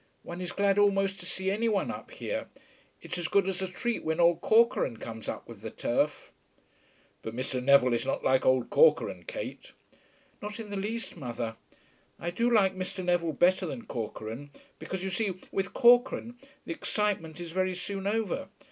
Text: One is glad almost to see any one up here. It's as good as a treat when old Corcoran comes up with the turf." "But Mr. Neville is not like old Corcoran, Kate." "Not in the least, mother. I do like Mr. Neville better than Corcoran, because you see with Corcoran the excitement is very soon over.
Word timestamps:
One 0.23 0.41
is 0.41 0.51
glad 0.51 0.79
almost 0.79 1.19
to 1.19 1.27
see 1.27 1.51
any 1.51 1.69
one 1.69 1.91
up 1.91 2.09
here. 2.09 2.47
It's 3.03 3.19
as 3.19 3.27
good 3.27 3.47
as 3.47 3.61
a 3.61 3.67
treat 3.67 4.03
when 4.03 4.19
old 4.19 4.41
Corcoran 4.41 4.97
comes 4.97 5.29
up 5.29 5.47
with 5.47 5.61
the 5.61 5.69
turf." 5.69 6.31
"But 7.21 7.35
Mr. 7.35 7.63
Neville 7.63 7.93
is 7.93 8.03
not 8.03 8.23
like 8.23 8.43
old 8.43 8.71
Corcoran, 8.71 9.25
Kate." 9.25 9.73
"Not 10.41 10.59
in 10.59 10.71
the 10.71 10.75
least, 10.75 11.17
mother. 11.17 11.55
I 12.19 12.31
do 12.31 12.49
like 12.49 12.75
Mr. 12.75 13.05
Neville 13.05 13.33
better 13.33 13.67
than 13.67 13.85
Corcoran, 13.85 14.49
because 14.79 15.03
you 15.03 15.11
see 15.11 15.39
with 15.51 15.71
Corcoran 15.75 16.35
the 16.65 16.73
excitement 16.73 17.39
is 17.39 17.51
very 17.51 17.75
soon 17.75 18.07
over. 18.07 18.47